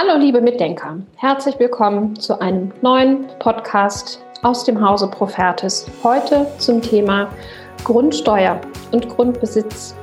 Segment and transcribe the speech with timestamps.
[0.00, 5.90] Hallo liebe Mitdenker, herzlich willkommen zu einem neuen Podcast aus dem Hause Profertis.
[6.04, 7.28] Heute zum Thema
[7.82, 8.60] Grundsteuer
[8.92, 9.96] und Grundbesitz.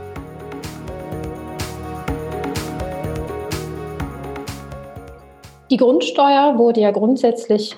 [5.72, 7.78] Die Grundsteuer wurde ja grundsätzlich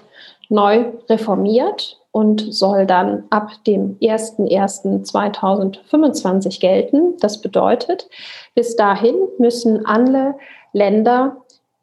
[0.49, 7.15] neu reformiert und soll dann ab dem 01.01.2025 gelten.
[7.19, 8.09] Das bedeutet,
[8.55, 10.33] bis dahin müssen alle
[10.73, 11.37] Länder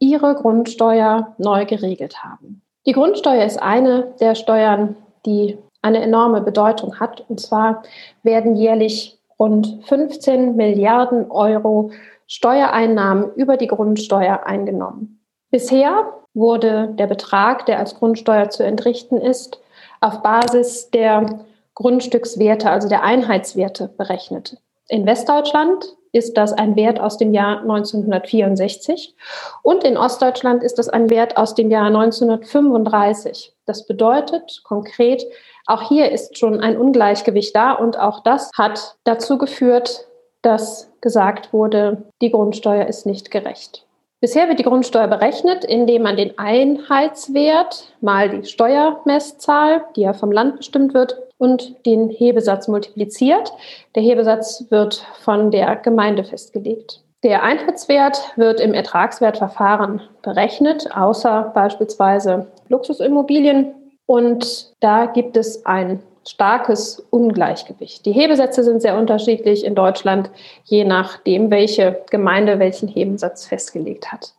[0.05, 2.63] ihre Grundsteuer neu geregelt haben.
[2.87, 7.25] Die Grundsteuer ist eine der Steuern, die eine enorme Bedeutung hat.
[7.29, 7.83] Und zwar
[8.23, 11.91] werden jährlich rund 15 Milliarden Euro
[12.27, 15.21] Steuereinnahmen über die Grundsteuer eingenommen.
[15.51, 19.61] Bisher wurde der Betrag, der als Grundsteuer zu entrichten ist,
[20.01, 21.45] auf Basis der
[21.75, 24.59] Grundstückswerte, also der Einheitswerte berechnet.
[24.89, 29.15] In Westdeutschland ist das ein Wert aus dem Jahr 1964
[29.63, 33.53] und in Ostdeutschland ist das ein Wert aus dem Jahr 1935.
[33.67, 35.25] Das bedeutet konkret,
[35.67, 40.07] auch hier ist schon ein Ungleichgewicht da und auch das hat dazu geführt,
[40.43, 43.85] dass gesagt wurde, die Grundsteuer ist nicht gerecht.
[44.21, 50.33] Bisher wird die Grundsteuer berechnet, indem man den Einheitswert mal die Steuermesszahl, die ja vom
[50.33, 53.53] Land bestimmt wird, und den Hebesatz multipliziert.
[53.95, 57.03] Der Hebesatz wird von der Gemeinde festgelegt.
[57.23, 63.75] Der Einheitswert wird im Ertragswertverfahren berechnet, außer beispielsweise Luxusimmobilien.
[64.07, 68.07] Und da gibt es ein starkes Ungleichgewicht.
[68.07, 70.31] Die Hebesätze sind sehr unterschiedlich in Deutschland,
[70.65, 74.33] je nachdem, welche Gemeinde welchen Hebensatz festgelegt hat.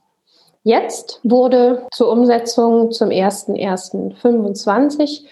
[0.64, 5.26] Jetzt wurde zur Umsetzung zum 01.01.25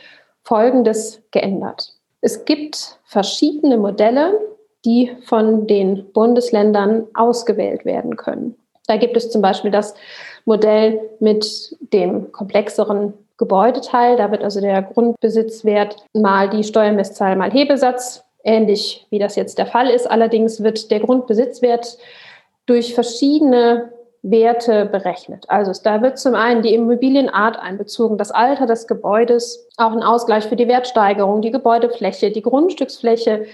[0.43, 1.93] Folgendes geändert.
[2.21, 4.39] Es gibt verschiedene Modelle,
[4.85, 8.55] die von den Bundesländern ausgewählt werden können.
[8.87, 9.93] Da gibt es zum Beispiel das
[10.45, 14.17] Modell mit dem komplexeren Gebäudeteil.
[14.17, 19.67] Da wird also der Grundbesitzwert mal die Steuermesszahl mal Hebesatz, ähnlich wie das jetzt der
[19.67, 20.09] Fall ist.
[20.09, 21.97] Allerdings wird der Grundbesitzwert
[22.65, 23.91] durch verschiedene
[24.23, 25.45] Werte berechnet.
[25.49, 30.45] Also da wird zum einen die Immobilienart einbezogen, das Alter des Gebäudes, auch ein Ausgleich
[30.45, 33.45] für die Wertsteigerung, die Gebäudefläche, die Grundstücksfläche,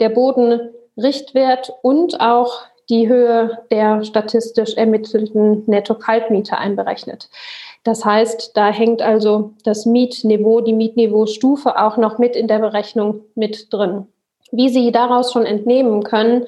[0.00, 7.28] der Bodenrichtwert und auch die Höhe der statistisch ermittelten Netto-Kaltmiete einberechnet.
[7.84, 13.20] Das heißt, da hängt also das Mietniveau, die Mietniveaustufe auch noch mit in der Berechnung
[13.36, 14.08] mit drin.
[14.50, 16.46] Wie Sie daraus schon entnehmen können,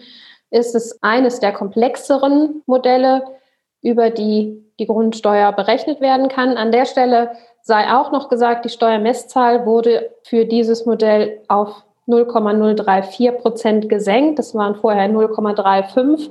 [0.51, 3.23] ist es eines der komplexeren Modelle,
[3.83, 6.57] über die die Grundsteuer berechnet werden kann.
[6.57, 13.33] An der Stelle sei auch noch gesagt, die Steuermesszahl wurde für dieses Modell auf 0,034
[13.39, 14.39] Prozent gesenkt.
[14.39, 16.31] Das waren vorher 0,35.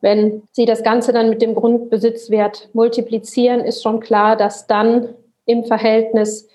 [0.00, 5.14] Wenn Sie das Ganze dann mit dem Grundbesitzwert multiplizieren, ist schon klar, dass dann
[5.46, 6.48] im Verhältnis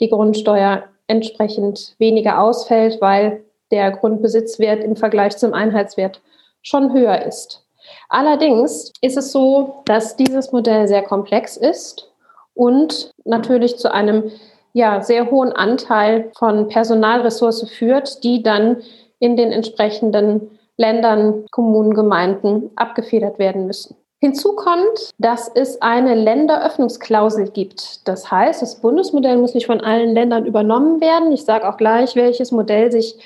[0.00, 6.22] die Grundsteuer entsprechend weniger ausfällt, weil der Grundbesitzwert im Vergleich zum Einheitswert
[6.62, 7.67] schon höher ist.
[8.08, 12.10] Allerdings ist es so, dass dieses Modell sehr komplex ist
[12.54, 14.30] und natürlich zu einem
[14.72, 18.78] ja, sehr hohen Anteil von Personalressource führt, die dann
[19.18, 23.96] in den entsprechenden Ländern, Kommunen, Gemeinden abgefedert werden müssen.
[24.20, 28.06] Hinzu kommt, dass es eine Länderöffnungsklausel gibt.
[28.08, 31.30] Das heißt, das Bundesmodell muss nicht von allen Ländern übernommen werden.
[31.30, 33.16] Ich sage auch gleich, welches Modell sich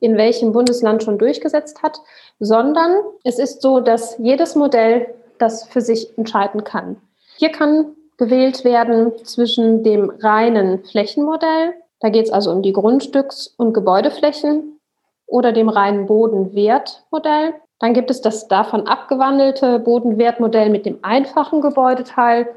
[0.00, 2.00] in welchem Bundesland schon durchgesetzt hat,
[2.38, 6.96] sondern es ist so, dass jedes Modell das für sich entscheiden kann.
[7.36, 13.54] Hier kann gewählt werden zwischen dem reinen Flächenmodell, da geht es also um die Grundstücks-
[13.56, 14.80] und Gebäudeflächen,
[15.30, 17.54] oder dem reinen Bodenwertmodell.
[17.78, 22.48] Dann gibt es das davon abgewandelte Bodenwertmodell mit dem einfachen Gebäudeteil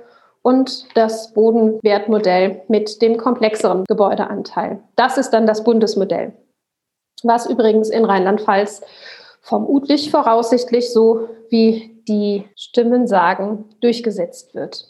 [0.41, 4.79] und das Bodenwertmodell mit dem komplexeren Gebäudeanteil.
[4.97, 6.33] Das ist dann das Bundesmodell
[7.23, 8.81] was übrigens in Rheinland-Pfalz
[9.41, 14.87] vermutlich voraussichtlich so wie die Stimmen sagen, durchgesetzt wird.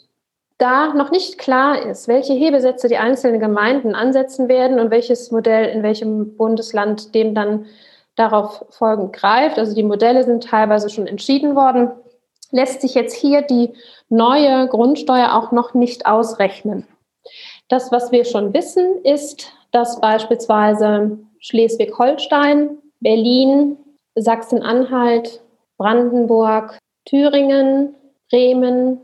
[0.58, 5.66] Da noch nicht klar ist, welche Hebesätze die einzelnen Gemeinden ansetzen werden und welches Modell
[5.66, 7.66] in welchem Bundesland dem dann
[8.14, 11.90] darauf folgend greift, also die Modelle sind teilweise schon entschieden worden,
[12.52, 13.74] lässt sich jetzt hier die
[14.08, 16.86] neue Grundsteuer auch noch nicht ausrechnen.
[17.68, 23.76] Das, was wir schon wissen, ist, dass beispielsweise Schleswig-Holstein, Berlin,
[24.14, 25.42] Sachsen-Anhalt,
[25.76, 27.94] Brandenburg, Thüringen,
[28.30, 28.98] Bremen,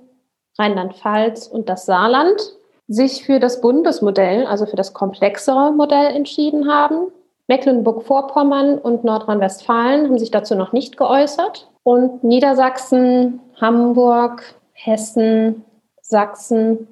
[0.59, 2.41] Rheinland-Pfalz und das Saarland
[2.89, 7.13] sich für das Bundesmodell, also für das komplexere Modell entschieden haben.
[7.47, 11.69] Mecklenburg-Vorpommern und Nordrhein-Westfalen haben sich dazu noch nicht geäußert.
[11.83, 14.43] Und Niedersachsen, Hamburg,
[14.73, 15.65] Hessen,
[16.01, 16.89] Sachsen,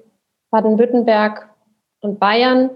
[0.50, 1.48] Baden-Württemberg
[2.00, 2.70] und Bayern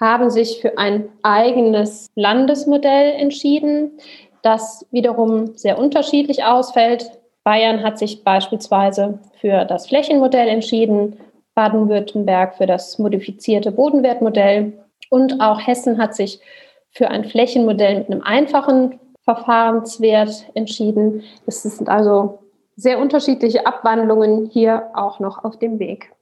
[0.00, 3.98] haben sich für ein eigenes Landesmodell entschieden,
[4.42, 7.10] das wiederum sehr unterschiedlich ausfällt.
[7.44, 11.18] Bayern hat sich beispielsweise für das Flächenmodell entschieden,
[11.54, 14.72] Baden-Württemberg für das modifizierte Bodenwertmodell
[15.10, 16.40] und auch Hessen hat sich
[16.90, 21.22] für ein Flächenmodell mit einem einfachen Verfahrenswert entschieden.
[21.46, 22.38] Es sind also
[22.76, 26.12] sehr unterschiedliche Abwandlungen hier auch noch auf dem Weg.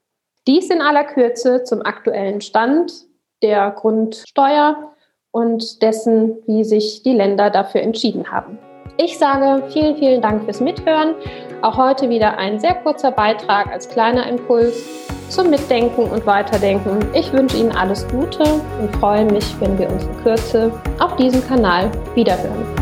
[0.47, 3.08] Dies in aller Kürze zum aktuellen Stand
[3.43, 4.93] der Grundsteuer
[5.31, 8.59] und dessen, wie sich die Länder dafür entschieden haben.
[8.97, 11.15] Ich sage vielen, vielen Dank fürs Mithören.
[11.63, 14.85] Auch heute wieder ein sehr kurzer Beitrag als kleiner Impuls
[15.29, 16.99] zum Mitdenken und Weiterdenken.
[17.15, 18.45] Ich wünsche Ihnen alles Gute
[18.81, 22.78] und freue mich, wenn wir uns in Kürze auf diesem Kanal wiederhören.